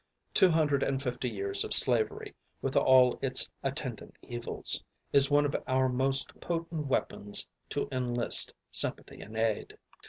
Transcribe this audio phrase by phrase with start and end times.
[0.33, 5.55] Two hundred and fifty years of slavery, with all its attendant evils, is one of
[5.67, 9.77] our most potent weapons to enlist sympathy and aid.